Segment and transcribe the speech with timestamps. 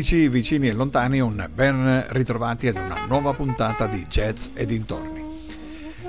[0.00, 5.22] Amici vicini e lontani, un ben ritrovati ad una nuova puntata di Jazz e dintorni.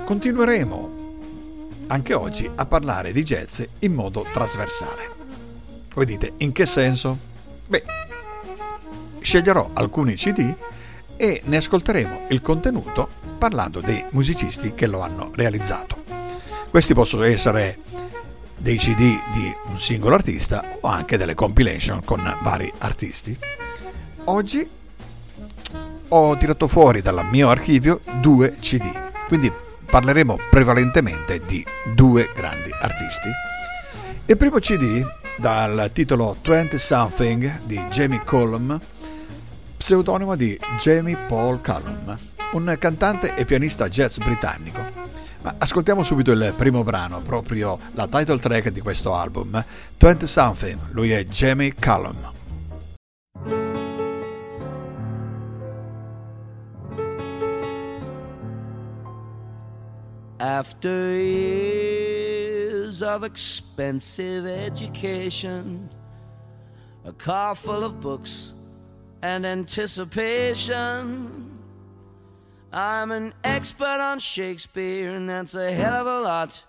[0.02, 5.10] Continueremo anche oggi a parlare di jazz in modo trasversale.
[5.92, 7.18] Voi dite, in che senso?
[7.66, 7.84] Beh,
[9.20, 10.54] sceglierò alcuni CD
[11.14, 16.02] e ne ascolteremo il contenuto parlando dei musicisti che lo hanno realizzato.
[16.70, 17.78] Questi possono essere
[18.56, 23.60] dei CD di un singolo artista o anche delle compilation con vari artisti.
[24.24, 24.68] Oggi
[26.08, 28.88] ho tirato fuori dal mio archivio due CD,
[29.26, 29.52] quindi
[29.84, 33.28] parleremo prevalentemente di due grandi artisti.
[34.26, 35.04] Il primo CD
[35.36, 38.78] dal titolo 20 Something di Jamie Cullum,
[39.76, 42.16] pseudonimo di Jamie Paul Cullum,
[42.52, 44.80] un cantante e pianista jazz britannico.
[45.42, 49.64] Ma ascoltiamo subito il primo brano, proprio la title track di questo album,
[49.98, 52.40] 20 Something, lui è Jamie Cullum.
[60.42, 65.88] After years of expensive education,
[67.04, 68.52] a car full of books
[69.22, 71.60] and anticipation,
[72.72, 76.60] I'm an expert on Shakespeare, and that's a hell of a lot.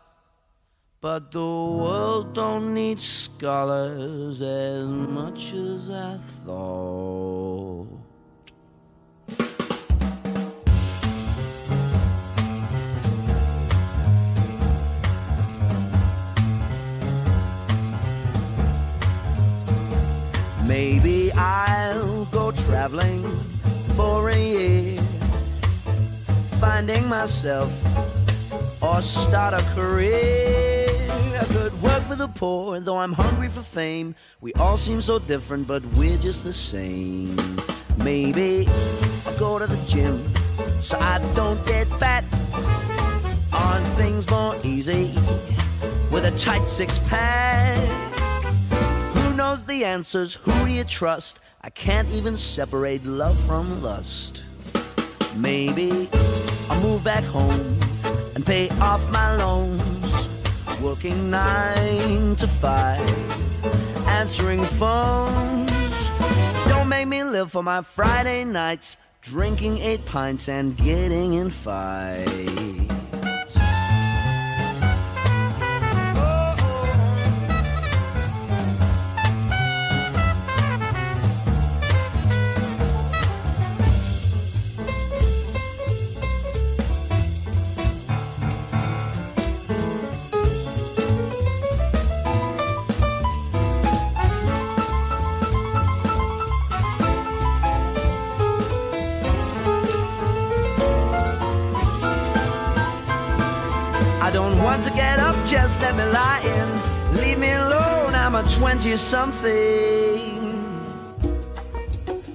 [1.02, 7.33] But the world don't need scholars as much as I thought.
[21.36, 23.26] I'll go traveling
[23.96, 25.02] for a year,
[26.60, 27.72] finding myself
[28.82, 30.86] or start a career.
[31.10, 34.16] I could work for the poor, though I'm hungry for fame.
[34.42, 37.36] We all seem so different, but we're just the same.
[37.98, 38.68] Maybe
[39.26, 40.24] I'll go to the gym
[40.82, 42.24] so I don't get fat.
[43.54, 45.14] On things more easy
[46.12, 48.03] with a tight six pack
[49.74, 50.36] the answers?
[50.36, 51.40] Who do you trust?
[51.62, 54.44] I can't even separate love from lust.
[55.36, 56.10] Maybe
[56.70, 57.80] I'll move back home
[58.36, 60.30] and pay off my loans.
[60.80, 63.10] Working nine to five,
[64.08, 66.12] answering phones.
[66.68, 72.83] Don't make me live for my Friday nights, drinking eight pints and getting in fights.
[104.74, 107.16] Want to get up, just let me lie in.
[107.16, 110.42] Leave me alone, I'm a 20 something.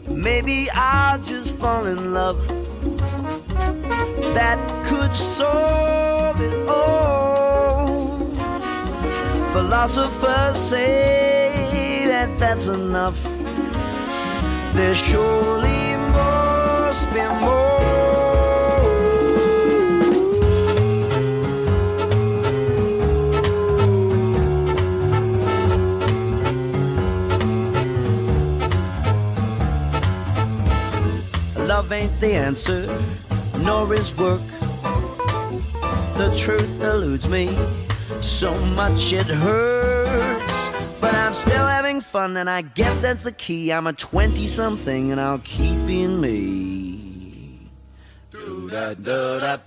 [0.08, 2.38] Maybe I'll just fall in love.
[4.38, 8.18] That could solve it all.
[9.52, 13.20] Philosophers say that that's enough.
[14.74, 17.67] There surely must be more.
[31.88, 32.86] Love ain't the answer,
[33.60, 34.42] nor is work.
[36.18, 37.56] The truth eludes me,
[38.20, 40.68] so much it hurts.
[41.00, 43.72] But I'm still having fun, and I guess that's the key.
[43.72, 47.70] I'm a 20 something, and I'll keep being me.
[48.32, 49.58] Do da da da.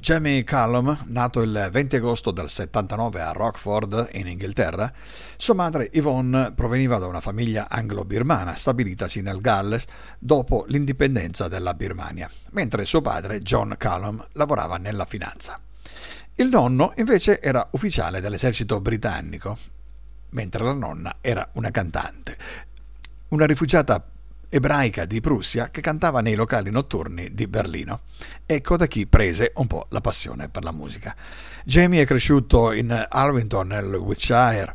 [0.00, 4.90] Jamie Callum, nato il 20 agosto del 79 a Rockford, in Inghilterra,
[5.36, 9.84] sua madre Yvonne proveniva da una famiglia anglo-birmana stabilitasi nel Galles
[10.18, 15.60] dopo l'indipendenza della Birmania, mentre suo padre John Callum lavorava nella finanza.
[16.36, 19.56] Il nonno invece era ufficiale dell'esercito britannico,
[20.30, 22.38] mentre la nonna era una cantante,
[23.28, 24.02] una rifugiata
[24.50, 28.00] ebraica di Prussia che cantava nei locali notturni di Berlino.
[28.44, 31.14] Ecco da chi prese un po' la passione per la musica.
[31.64, 34.74] Jamie è cresciuto in Alvington, nel Wiltshire.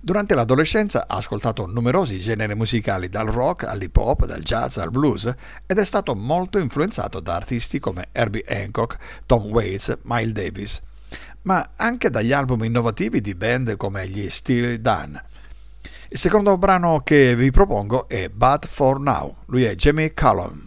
[0.00, 5.32] Durante l'adolescenza ha ascoltato numerosi generi musicali, dal rock all'hip hop, dal jazz al blues,
[5.66, 8.96] ed è stato molto influenzato da artisti come Herbie Hancock,
[9.26, 10.80] Tom Waits, Miles Davis,
[11.42, 15.22] ma anche dagli album innovativi di band come gli Steely Dan.
[16.12, 19.32] Il secondo brano che vi propongo è Bad for Now.
[19.46, 20.66] Lui è Jamie Callum.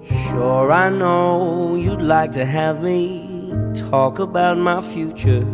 [0.00, 3.50] Sure, I know you'd like to have me
[3.90, 5.44] talk about my future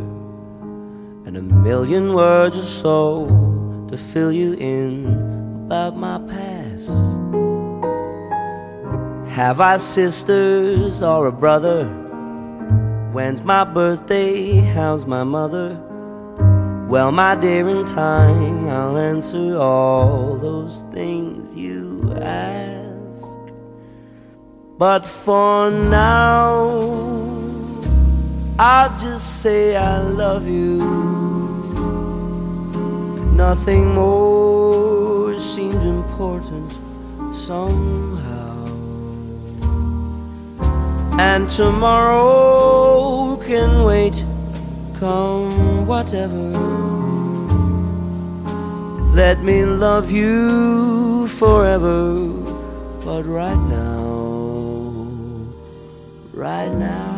[1.24, 3.49] and a million words or so
[3.90, 5.04] to fill you in
[5.66, 6.90] about my past.
[9.34, 11.88] Have I sisters or a brother?
[13.10, 14.60] When's my birthday?
[14.60, 15.74] How's my mother?
[16.88, 23.52] Well, my dear, in time I'll answer all those things you ask.
[24.78, 26.68] But for now,
[28.56, 30.89] I'll just say I love you
[33.48, 36.70] Nothing more seems important
[37.34, 38.66] somehow.
[41.18, 44.22] And tomorrow can wait,
[44.98, 46.50] come whatever.
[49.14, 52.28] Let me love you forever,
[53.06, 54.92] but right now,
[56.34, 57.09] right now.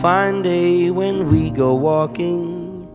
[0.00, 2.86] Fine day when we go walking.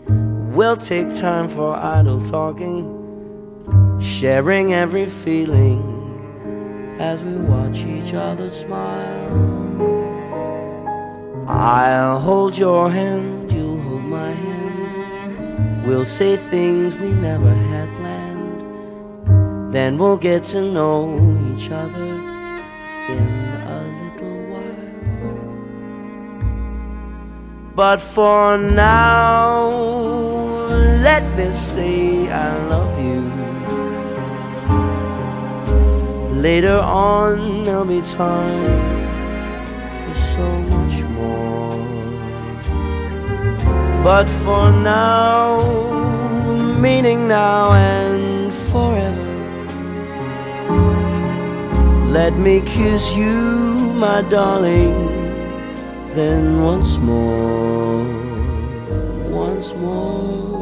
[0.54, 5.82] We'll take time for idle talking, sharing every feeling
[7.00, 9.72] as we watch each other smile.
[11.48, 15.88] I'll hold your hand, you'll hold my hand.
[15.88, 19.74] We'll say things we never had planned.
[19.74, 21.18] Then we'll get to know
[21.52, 22.21] each other
[27.74, 29.70] But for now,
[31.08, 33.22] let me say I love you.
[36.42, 38.66] Later on, there'll be time
[40.02, 41.78] for so much more.
[44.04, 45.64] But for now,
[46.78, 49.30] meaning now and forever,
[52.10, 55.21] let me kiss you, my darling
[56.14, 58.04] then once more,
[59.30, 60.61] once more.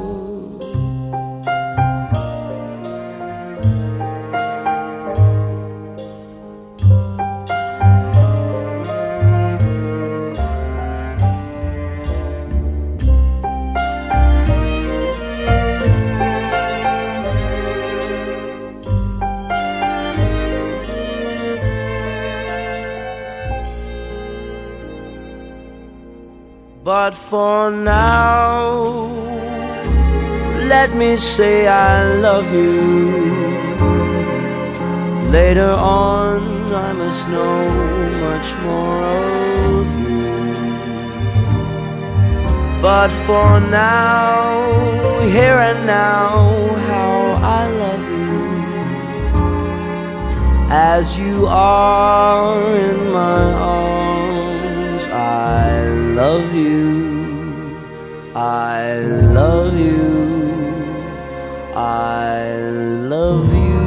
[27.01, 28.83] But for now,
[30.73, 32.81] let me say I love you.
[35.37, 36.41] Later on,
[36.87, 37.59] I must know
[38.27, 39.03] much more
[39.77, 40.27] of you.
[42.81, 44.43] But for now,
[45.35, 46.31] here and now,
[46.89, 47.15] how
[47.59, 48.39] I love you.
[50.69, 53.98] As you are in my arms,
[56.29, 57.75] love you.
[58.35, 59.01] I
[59.33, 60.77] love you.
[61.73, 63.77] I love you.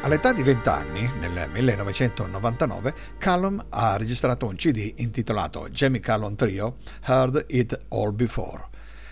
[0.00, 6.76] All'età di 20 anni, nel 1999, Callum ha registrato un CD intitolato Jamie Callum Trio
[7.04, 8.68] Heard It All Before.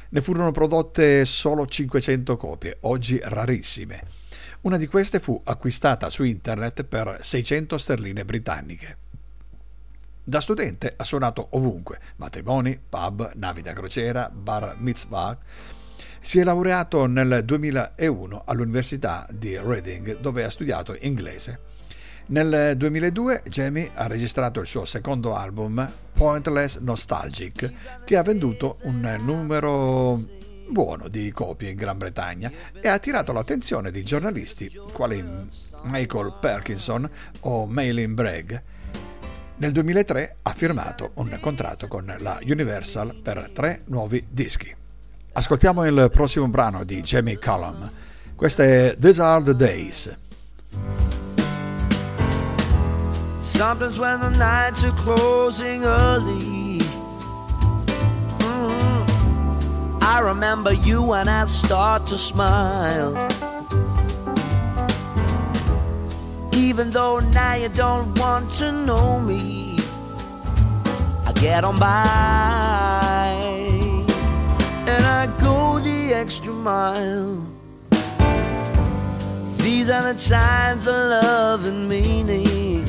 [0.08, 4.27] Ne furono prodotte solo 500 copie, oggi rarissime.
[4.60, 8.96] Una di queste fu acquistata su internet per 600 sterline britanniche.
[10.24, 15.38] Da studente ha suonato ovunque, matrimoni, pub, navi da crociera, bar mitzvah.
[16.20, 21.60] Si è laureato nel 2001 all'Università di Reading dove ha studiato inglese.
[22.26, 27.72] Nel 2002 Jamie ha registrato il suo secondo album Pointless Nostalgic
[28.04, 30.37] che ha venduto un numero
[30.70, 35.24] buono di copie in Gran Bretagna e ha attirato l'attenzione di giornalisti quali
[35.82, 37.08] Michael Perkinson
[37.40, 38.54] o Maylin Bragg.
[39.56, 44.74] Nel 2003 ha firmato un contratto con la Universal per tre nuovi dischi.
[45.32, 47.90] Ascoltiamo il prossimo brano di Jamie Cullum.
[48.34, 50.16] Questo è These Are the Days.
[53.40, 56.67] Sometimes when the nights are closing early,
[60.08, 63.12] I remember you and I start to smile.
[66.54, 69.76] Even though now you don't want to know me,
[71.26, 73.38] I get on by
[74.86, 77.46] and I go the extra mile.
[79.58, 82.88] These are the times of love and meaning.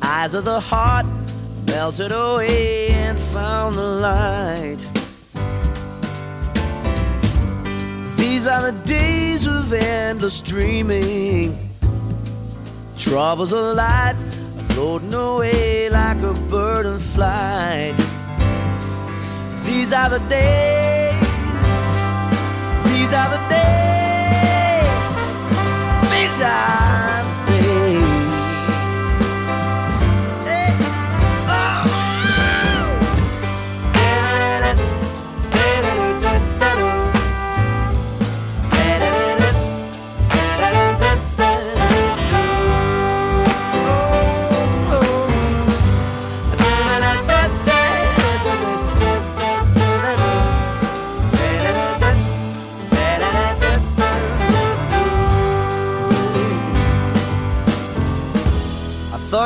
[0.00, 1.04] Eyes of the heart
[1.66, 4.99] melted away and found the light.
[8.40, 11.58] These are the days of endless dreaming.
[12.96, 17.94] Troubles of life are floating away like a bird in flight.
[19.66, 21.20] These are the days.
[22.88, 24.88] These are the days.
[26.10, 28.09] These are the days.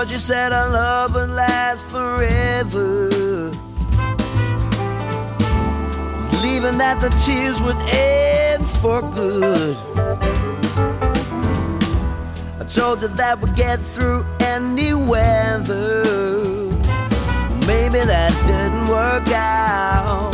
[0.05, 3.09] Thought you said our love would last forever.
[6.43, 9.75] Leaving that the tears would end for good.
[12.61, 16.05] I told you that we'd get through any weather.
[17.67, 20.33] Maybe that didn't work out,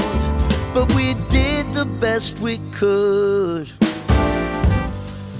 [0.74, 3.70] but we did the best we could.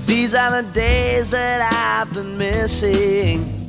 [0.06, 3.59] These are the days that I've been missing.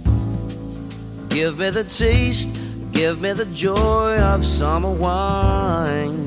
[1.31, 2.49] Give me the taste,
[2.91, 6.25] give me the joy of summer wine.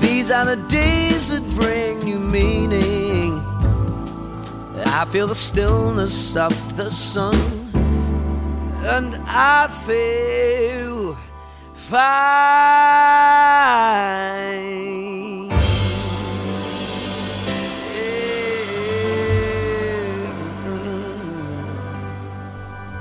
[0.00, 3.38] These are the days that bring new meaning.
[4.86, 7.34] I feel the stillness of the sun,
[8.82, 11.18] and I feel
[11.74, 12.54] fine.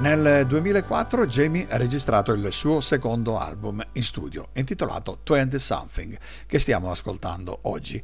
[0.03, 6.59] Nel 2004 Jamie ha registrato il suo secondo album in studio, intitolato Twenty Something, che
[6.59, 8.03] stiamo ascoltando oggi,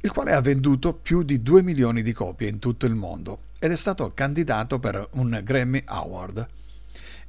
[0.00, 3.70] il quale ha venduto più di 2 milioni di copie in tutto il mondo ed
[3.70, 6.48] è stato candidato per un Grammy Award.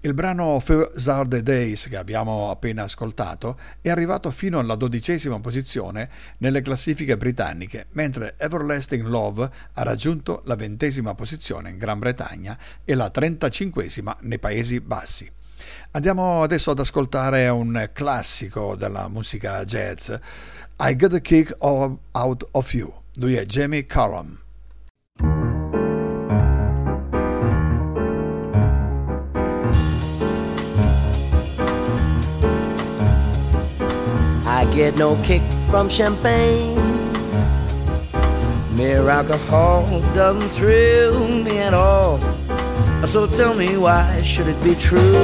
[0.01, 5.39] Il brano These Are the Days che abbiamo appena ascoltato è arrivato fino alla dodicesima
[5.39, 12.55] posizione nelle classifiche britanniche, mentre Everlasting Love ha raggiunto la ventesima posizione in Gran Bretagna
[12.85, 15.29] e la trentacinquesima nei Paesi Bassi.
[15.91, 20.13] Andiamo adesso ad ascoltare un classico della musica jazz,
[20.79, 22.93] I Got a Kick Out of You.
[23.15, 24.45] Lui è Jamie Cullum.
[34.57, 36.73] I get no kick from champagne.
[38.75, 39.85] Mere alcohol
[40.15, 42.17] doesn't thrill me at all.
[43.05, 45.15] So tell me why should it be true?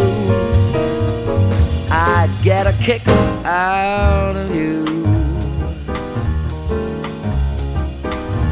[1.90, 3.02] I get a kick
[3.44, 4.86] out of you.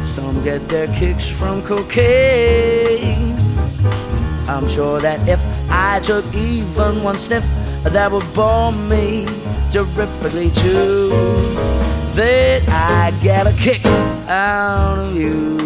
[0.02, 3.36] Some get their kicks from cocaine.
[4.48, 5.38] I'm sure that if
[5.70, 7.44] I took even one sniff,
[7.84, 9.41] that would bore me
[9.72, 11.08] terrifically true
[12.14, 13.84] That I get a kick
[14.28, 15.62] out of you.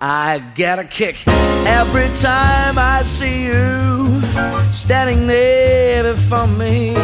[0.00, 4.20] I get a kick every time I see you
[4.70, 6.94] standing there before me.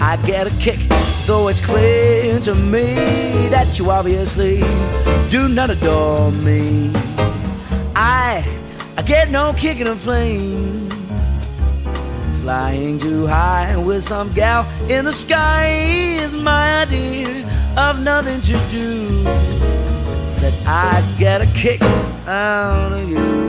[0.00, 0.78] I get a kick,
[1.26, 2.94] though it's clear to me
[3.50, 4.60] that you obviously
[5.28, 6.92] do not adore me.
[7.98, 8.44] I,
[8.98, 10.90] I get no kick in a plane.
[12.42, 15.68] Flying too high with some gal in the sky
[16.20, 17.48] is my idea
[17.78, 19.22] of nothing to do
[20.42, 21.80] that I get a kick
[22.26, 23.45] out of you.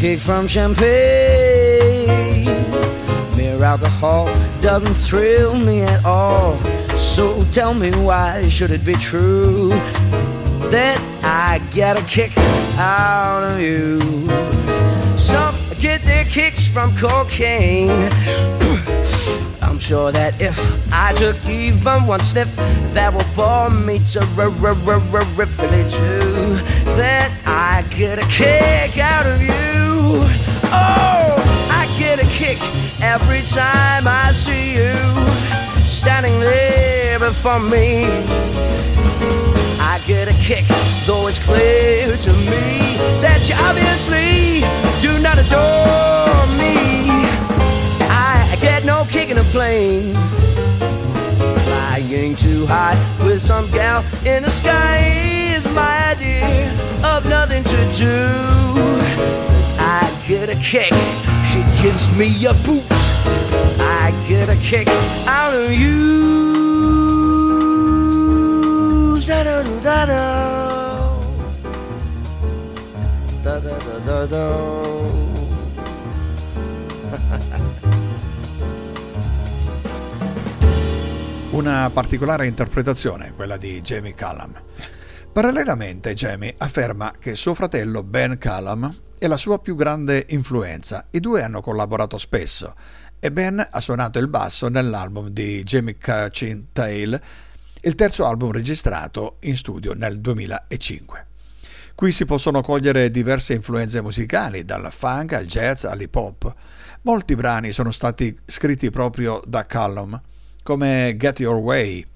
[0.00, 0.86] Kick from champagne.
[3.36, 6.56] Mere alcohol doesn't thrill me at all.
[6.96, 9.68] So tell me why should it be true
[10.70, 12.32] that I get a kick
[12.78, 14.00] out of you?
[15.18, 18.08] Some get their kicks from cocaine.
[19.60, 20.58] I'm sure that if
[20.94, 22.56] I took even one sniff,
[22.94, 26.56] that would bore me terrifically too.
[26.96, 29.69] That I get a kick out of you.
[30.72, 32.58] Oh, I get a kick
[33.00, 34.94] every time I see you
[35.86, 38.04] standing there before me.
[39.78, 40.64] I get a kick,
[41.06, 44.60] though it's clear to me that you obviously
[45.00, 47.10] do not adore me.
[48.08, 50.14] I get no kick in a plane.
[51.66, 54.98] Flying too high with some gal in the sky
[55.54, 56.72] is my idea
[57.04, 59.49] of nothing to do.
[59.82, 60.92] I get a kick.
[61.48, 62.84] She gives me a boot.
[63.80, 64.88] I get a kick
[65.26, 66.50] out of you.
[69.26, 71.18] Da da da da.
[73.42, 74.44] Da da da da da.
[81.52, 84.52] Una particolare interpretazione, quella di Jamie Callum.
[85.32, 91.06] Parallelamente, Jamie afferma che suo fratello Ben Callum è la sua più grande influenza.
[91.10, 92.74] I due hanno collaborato spesso
[93.18, 97.20] e Ben ha suonato il basso nell'album di Jamie Cachin Tail,
[97.82, 101.26] il terzo album registrato in studio nel 2005.
[101.94, 106.54] Qui si possono cogliere diverse influenze musicali, dal funk al jazz all'hip hop.
[107.02, 110.18] Molti brani sono stati scritti proprio da Callum,
[110.62, 112.06] come Get Your Way,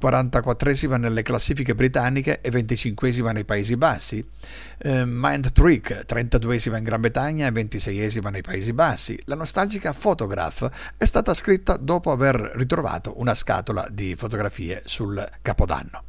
[0.00, 4.24] 44esima nelle classifiche britanniche e 25esima nei Paesi Bassi.
[4.78, 9.20] Eh, Mind Trick, 32esima in Gran Bretagna e 26esima nei Paesi Bassi.
[9.24, 16.04] La nostalgica Photograph è stata scritta dopo aver ritrovato una scatola di fotografie sul Capodanno.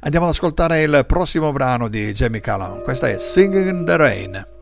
[0.00, 2.82] Andiamo ad ascoltare il prossimo brano di Jamie Callum.
[2.82, 4.56] Questa è Singing in the Rain.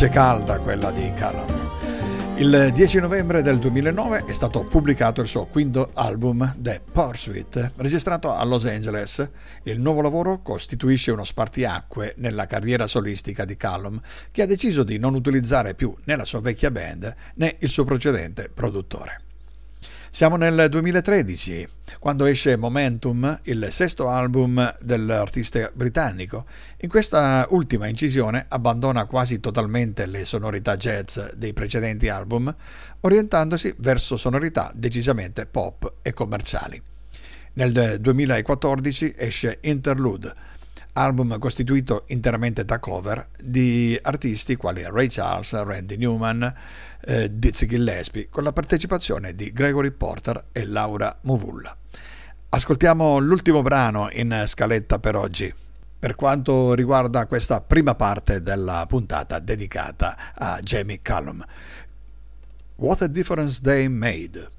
[0.00, 2.36] Voce calda quella di Callum.
[2.36, 8.32] Il 10 novembre del 2009 è stato pubblicato il suo quinto album The Pursuit, registrato
[8.32, 9.30] a Los Angeles.
[9.64, 14.00] Il nuovo lavoro costituisce uno spartiacque nella carriera solistica di Callum,
[14.32, 17.84] che ha deciso di non utilizzare più né la sua vecchia band né il suo
[17.84, 19.29] precedente produttore.
[20.12, 21.68] Siamo nel 2013,
[22.00, 26.44] quando esce Momentum, il sesto album dell'artista britannico.
[26.80, 32.54] In questa ultima incisione abbandona quasi totalmente le sonorità jazz dei precedenti album,
[33.02, 36.82] orientandosi verso sonorità decisamente pop e commerciali.
[37.52, 40.34] Nel 2014 esce Interlude,
[40.94, 46.54] album costituito interamente da cover di artisti quali Ray Charles, Randy Newman,
[47.02, 51.76] eh, Dizzy Gillespie, con la partecipazione di Gregory Porter e Laura Movulla.
[52.50, 55.52] Ascoltiamo l'ultimo brano in scaletta per oggi.
[55.98, 61.44] Per quanto riguarda questa prima parte della puntata dedicata a Jamie Callum.
[62.76, 64.58] What a difference they made.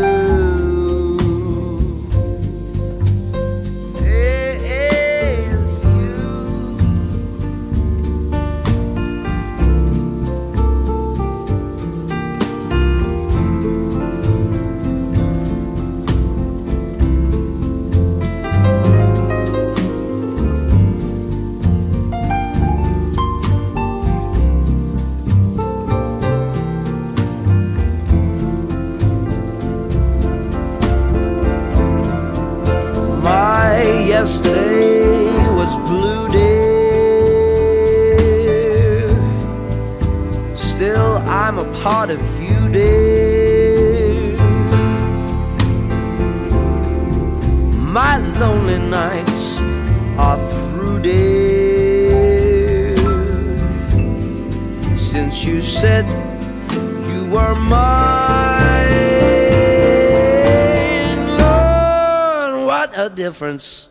[63.41, 63.89] Difference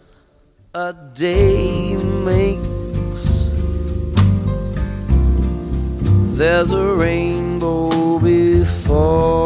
[0.74, 3.24] a day makes.
[6.38, 9.40] There's a rainbow before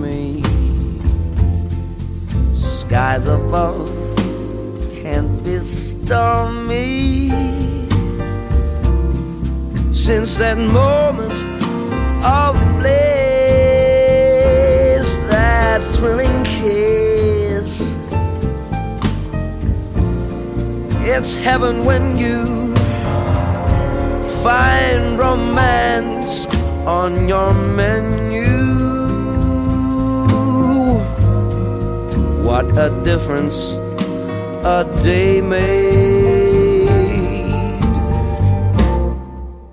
[0.00, 0.42] me.
[2.54, 3.90] Skies above
[5.02, 7.28] can't be stormy.
[9.92, 11.03] Since that moment
[21.26, 22.74] It's heaven when you
[24.44, 26.44] find romance
[26.84, 28.44] on your menu.
[32.44, 33.72] What a difference
[34.76, 36.90] a day made,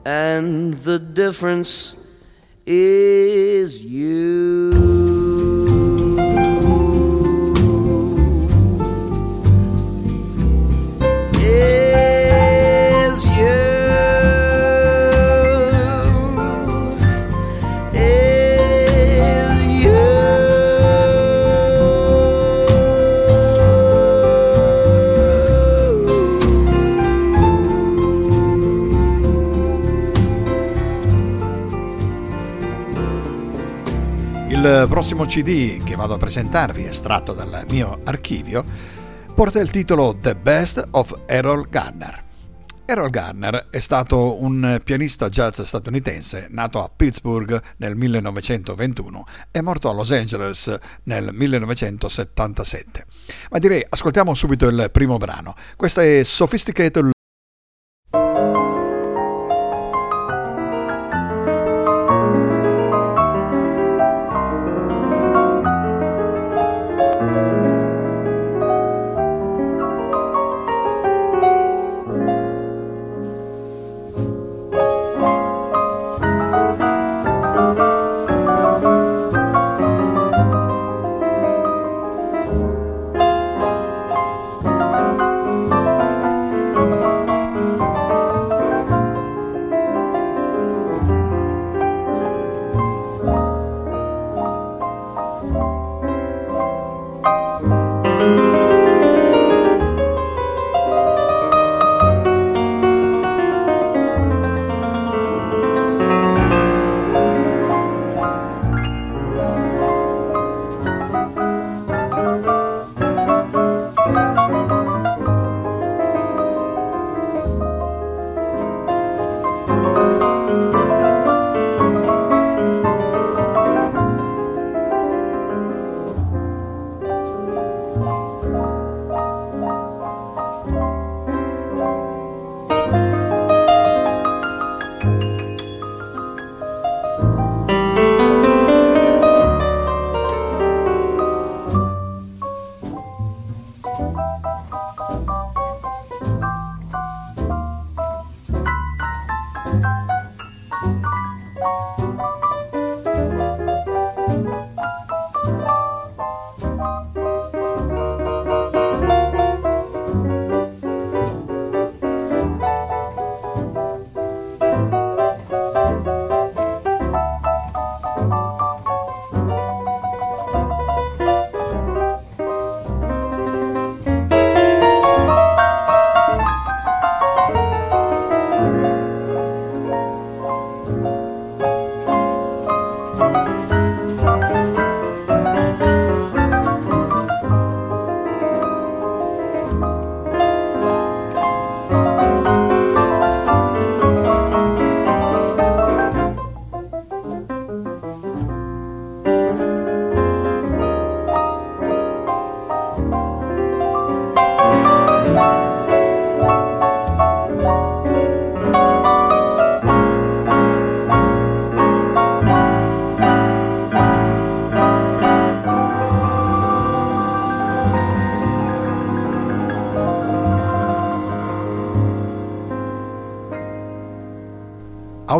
[0.06, 1.98] and the difference
[2.66, 3.84] is
[35.02, 38.64] prossimo CD che vado a presentarvi, estratto dal mio archivio,
[39.34, 42.22] porta il titolo The Best of Errol Garner.
[42.86, 49.90] Errol Garner è stato un pianista jazz statunitense nato a Pittsburgh nel 1921 e morto
[49.90, 53.06] a Los Angeles nel 1977.
[53.50, 55.56] Ma direi ascoltiamo subito il primo brano.
[55.78, 57.10] Questa è Sophisticated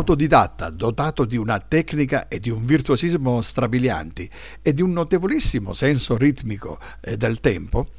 [0.02, 4.28] Autodidatta, dotato di una tecnica e di un virtuosismo strabilianti
[4.60, 7.90] e di un notevolissimo senso ritmico eh, del tempo,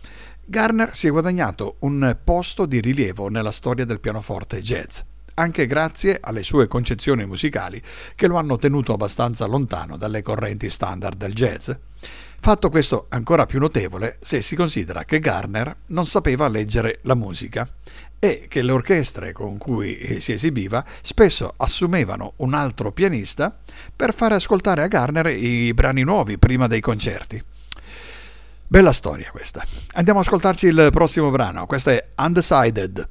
[0.43, 4.99] Garner si è guadagnato un posto di rilievo nella storia del pianoforte jazz,
[5.35, 7.81] anche grazie alle sue concezioni musicali
[8.15, 11.71] che lo hanno tenuto abbastanza lontano dalle correnti standard del jazz.
[12.43, 17.65] Fatto questo ancora più notevole se si considera che Garner non sapeva leggere la musica
[18.19, 23.57] e che le orchestre con cui si esibiva spesso assumevano un altro pianista
[23.95, 27.41] per fare ascoltare a Garner i brani nuovi prima dei concerti.
[28.67, 29.63] Bella storia questa.
[29.93, 31.65] Andiamo ad ascoltarci il prossimo brano.
[31.65, 33.07] Questo è Undecided.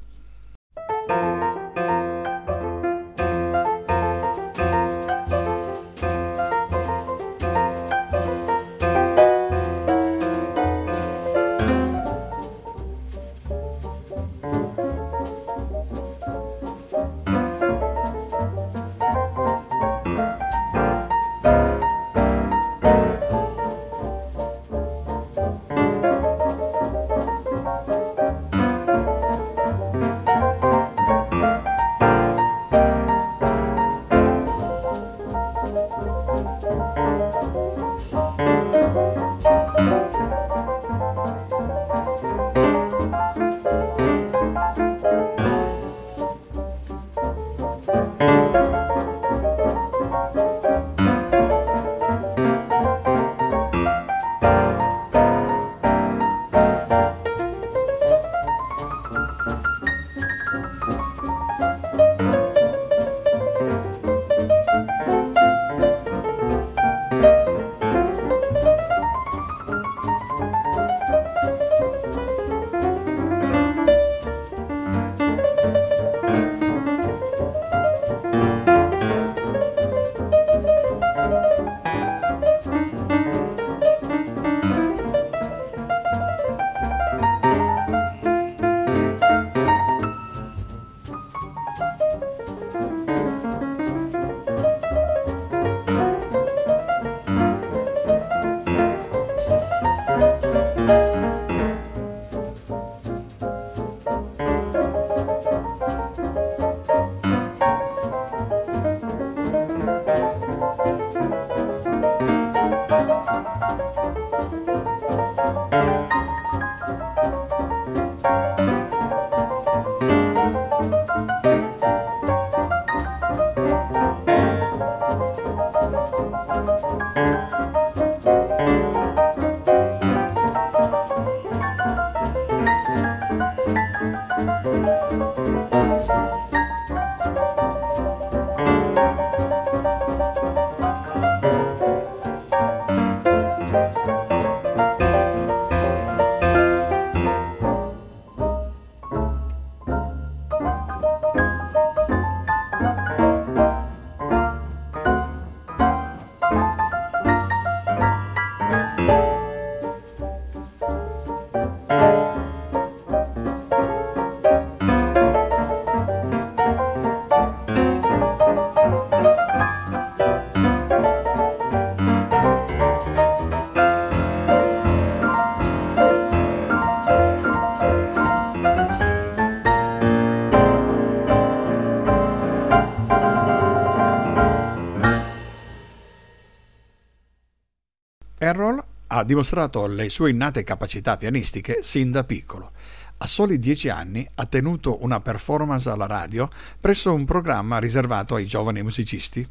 [189.23, 192.71] Ha dimostrato le sue innate capacità pianistiche sin da piccolo.
[193.17, 196.49] A soli dieci anni ha tenuto una performance alla radio
[196.79, 199.47] presso un programma riservato ai giovani musicisti.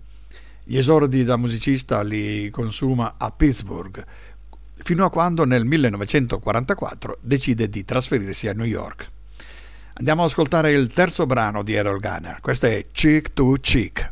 [0.64, 4.05] Gli esordi da musicista li consuma a Pittsburgh,
[4.75, 9.11] fino a quando nel 1944 decide di trasferirsi a New York.
[9.95, 14.12] Andiamo ad ascoltare il terzo brano di Errol Gunner, questo è Cheek to Cheek.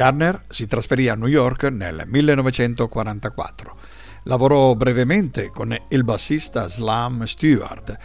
[0.00, 3.76] Garner si trasferì a New York nel 1944.
[4.22, 7.98] Lavorò brevemente con il bassista Slam Stewart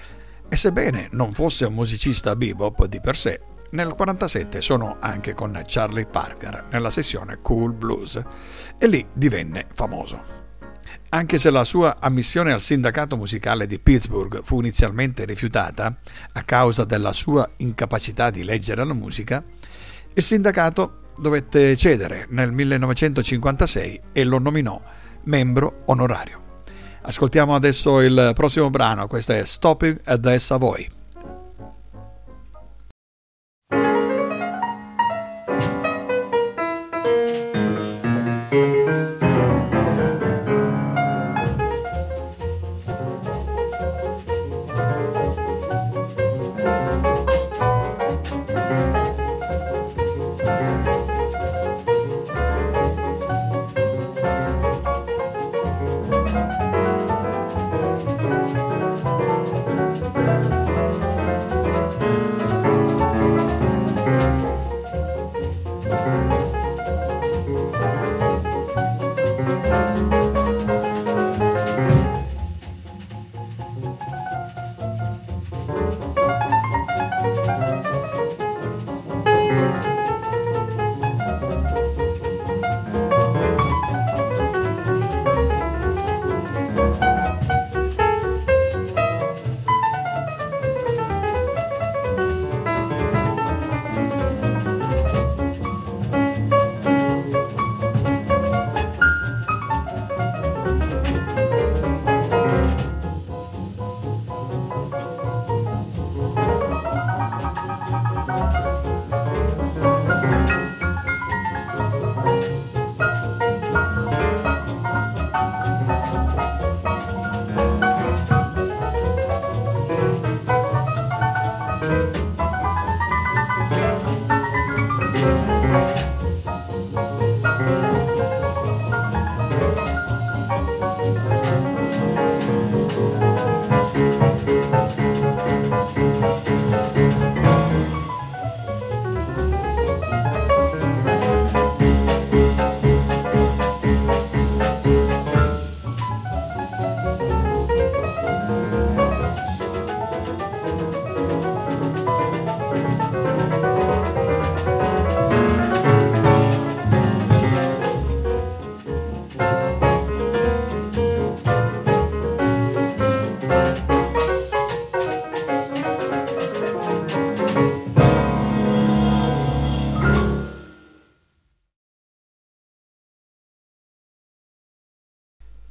[0.50, 3.39] e sebbene non fosse un musicista bebop di per sé,
[3.70, 8.22] nel 1947 suonò anche con Charlie Parker nella sessione Cool Blues
[8.78, 10.22] e lì divenne famoso.
[11.12, 15.98] Anche se la sua ammissione al sindacato musicale di Pittsburgh fu inizialmente rifiutata
[16.34, 19.41] a causa della sua incapacità di leggere la musica,
[20.14, 24.82] il sindacato dovette cedere nel 1956 e lo nominò
[25.24, 26.43] membro onorario.
[27.01, 30.88] Ascoltiamo adesso il prossimo brano, questo è Stopping at the Savoy.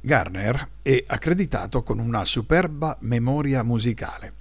[0.05, 4.33] Garner è accreditato con una superba memoria musicale.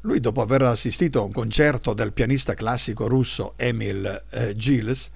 [0.00, 5.10] Lui, dopo aver assistito a un concerto del pianista classico russo Emil eh, Gilles,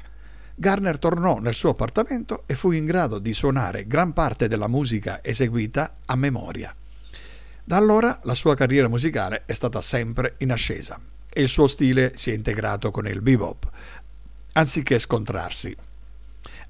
[0.54, 5.24] Garner tornò nel suo appartamento e fu in grado di suonare gran parte della musica
[5.24, 6.74] eseguita a memoria.
[7.64, 11.00] Da allora la sua carriera musicale è stata sempre in ascesa
[11.32, 13.70] e il suo stile si è integrato con il bebop,
[14.52, 15.74] anziché scontrarsi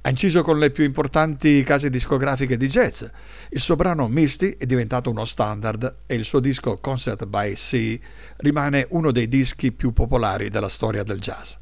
[0.06, 3.02] ha inciso con le più importanti case discografiche di jazz.
[3.50, 7.98] Il suo brano Misty è diventato uno standard e il suo disco Concert by Sea
[8.36, 11.54] rimane uno dei dischi più popolari della storia del jazz.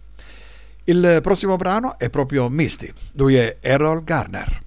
[0.84, 4.63] Il prossimo brano è proprio Misty, lui è Errol Garner.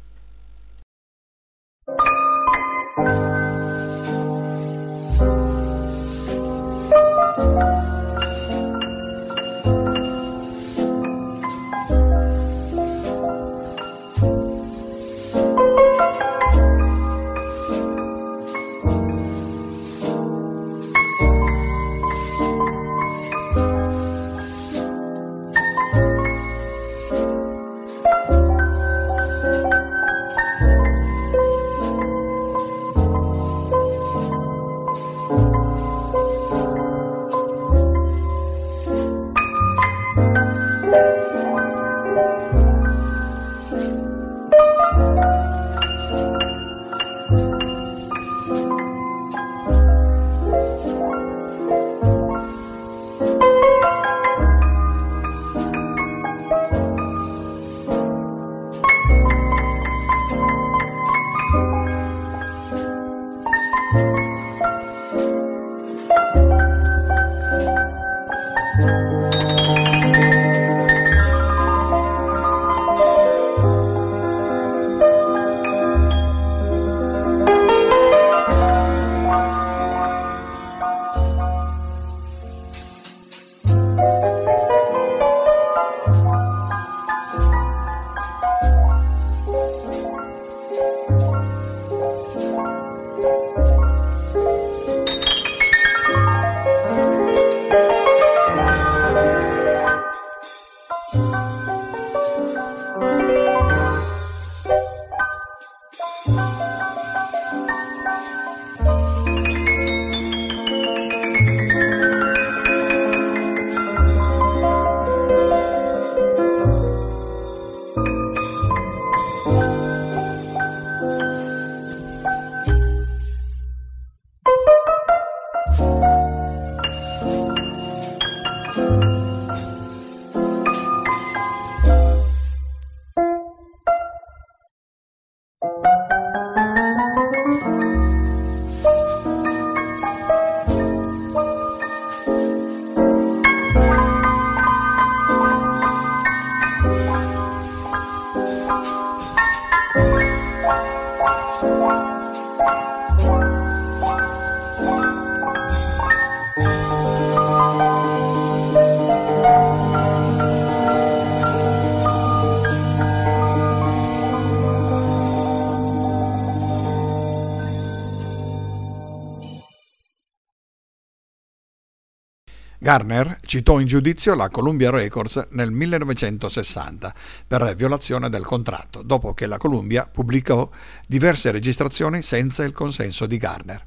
[172.88, 177.14] Garner citò in giudizio la Columbia Records nel 1960
[177.46, 180.70] per violazione del contratto, dopo che la Columbia pubblicò
[181.06, 183.86] diverse registrazioni senza il consenso di Garner.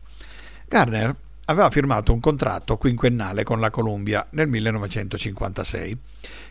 [0.68, 5.98] Garner aveva firmato un contratto quinquennale con la Columbia nel 1956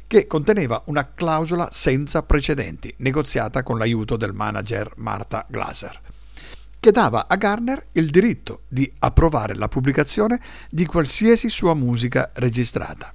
[0.08, 6.09] che conteneva una clausola senza precedenti negoziata con l'aiuto del manager Martha Glaser
[6.80, 13.14] che dava a Garner il diritto di approvare la pubblicazione di qualsiasi sua musica registrata.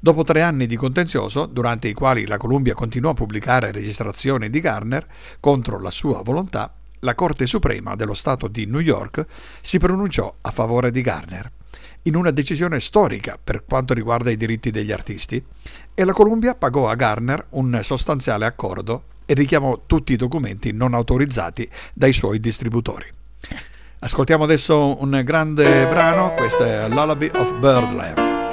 [0.00, 4.60] Dopo tre anni di contenzioso, durante i quali la Columbia continuò a pubblicare registrazioni di
[4.60, 5.06] Garner
[5.40, 9.26] contro la sua volontà, la Corte Suprema dello Stato di New York
[9.60, 11.50] si pronunciò a favore di Garner,
[12.02, 15.42] in una decisione storica per quanto riguarda i diritti degli artisti,
[15.94, 20.94] e la Columbia pagò a Garner un sostanziale accordo e richiamò tutti i documenti non
[20.94, 23.04] autorizzati dai suoi distributori.
[23.98, 28.47] Ascoltiamo adesso un grande brano, questo è Lullaby of Birdland.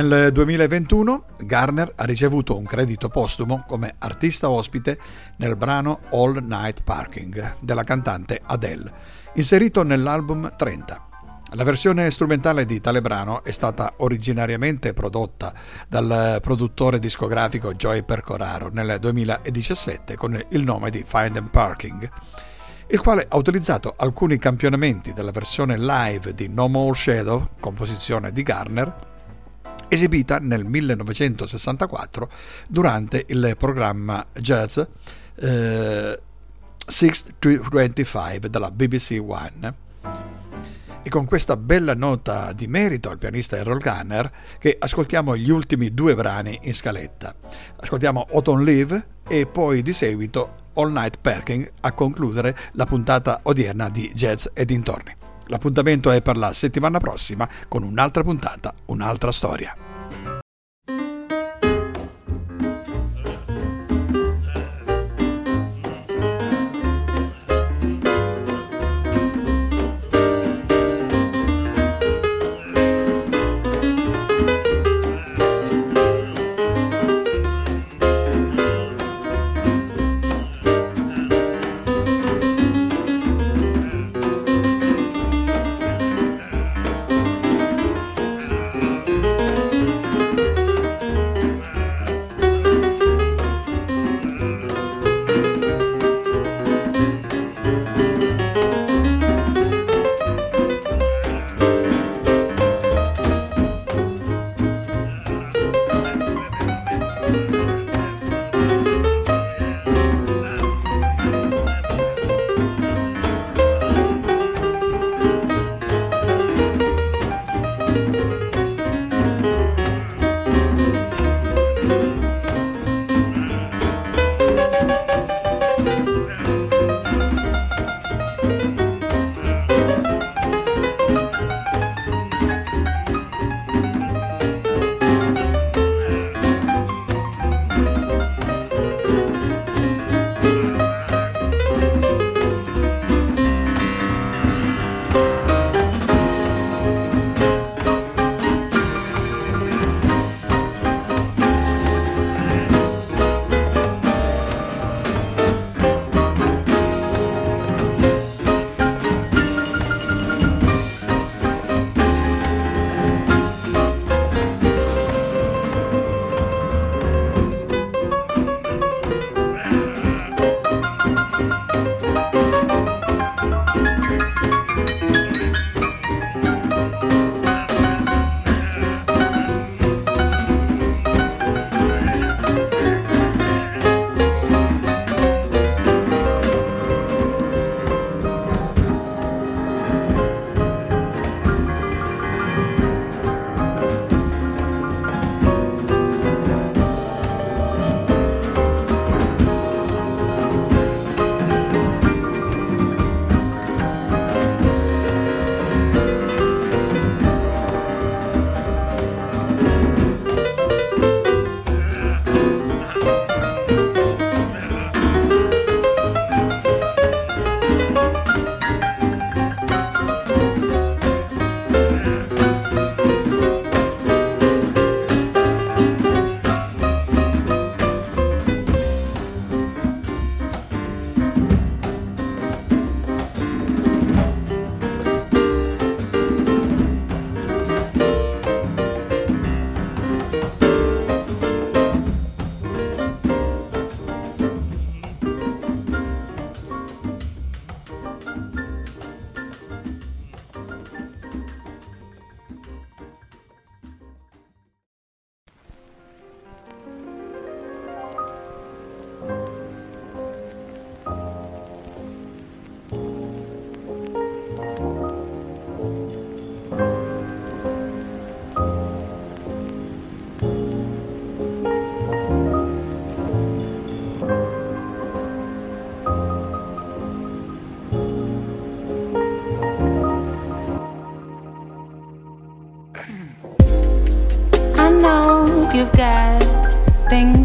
[0.00, 4.96] Nel 2021 Garner ha ricevuto un credito postumo come artista ospite
[5.38, 8.92] nel brano All Night Parking della cantante Adele,
[9.34, 11.08] inserito nell'album 30.
[11.54, 15.52] La versione strumentale di tale brano è stata originariamente prodotta
[15.88, 22.08] dal produttore discografico Joy Percoraro nel 2017 con il nome di Find and Parking,
[22.86, 28.44] il quale ha utilizzato alcuni campionamenti della versione live di No More Shadow, composizione di
[28.44, 29.07] Garner,
[29.88, 32.30] esibita nel 1964
[32.68, 34.80] durante il programma Jazz
[35.36, 36.20] eh,
[36.86, 39.86] 625 della BBC One.
[41.02, 45.94] E con questa bella nota di merito al pianista Errol Gunner che ascoltiamo gli ultimi
[45.94, 47.34] due brani in scaletta.
[47.76, 53.88] Ascoltiamo Autumn Live e poi di seguito All Night Perking a concludere la puntata odierna
[53.88, 55.17] di Jazz e dintorni.
[55.48, 59.87] L'appuntamento è per la settimana prossima con un'altra puntata, un'altra storia.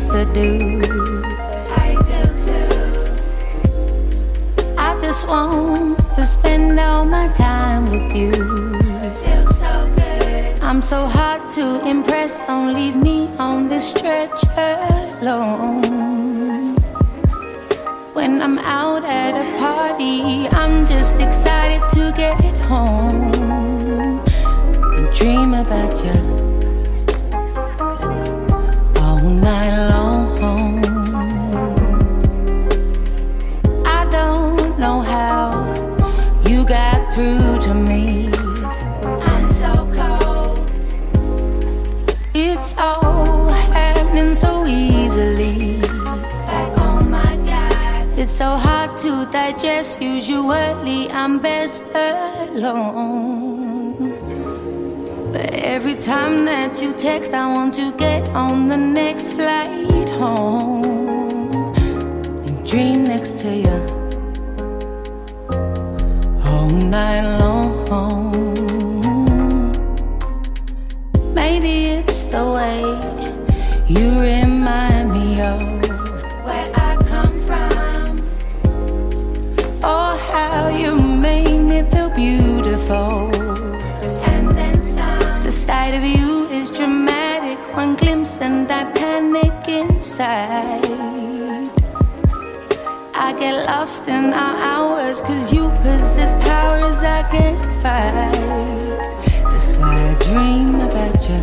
[0.04, 0.82] Things to do.
[1.70, 2.70] I do too.
[4.78, 8.32] I just want to spend all my time with you.
[8.32, 10.60] Feels so good.
[10.62, 12.39] I'm so hard to impress.
[12.39, 14.78] Don't leave me on this stretcher
[15.22, 16.76] alone.
[18.14, 23.34] When I'm out at a party, I'm just excited to get home
[24.95, 26.43] and dream about you
[49.34, 50.00] digest.
[50.00, 52.94] Usually, I'm best alone.
[55.34, 61.52] But every time that you text, I want to get on the next flight home
[62.46, 63.80] and dream next to you
[66.46, 67.74] all night long.
[71.34, 72.82] Maybe it's the way
[73.88, 74.10] you
[82.16, 83.32] beautiful.
[84.32, 85.43] And then some.
[85.43, 87.59] The sight of you is dramatic.
[87.76, 90.82] One glimpse and I panic inside.
[93.16, 98.34] I get lost in our hours, cause you possess powers I can't fight.
[99.49, 101.41] That's why I dream about you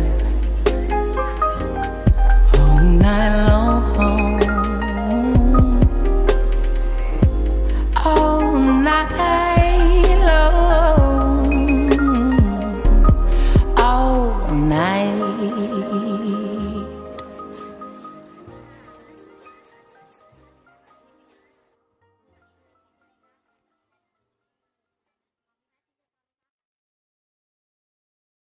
[2.59, 3.70] all night long.